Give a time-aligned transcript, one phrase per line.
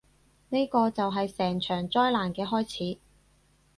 [0.49, 2.99] 呢個就係成場災難嘅開始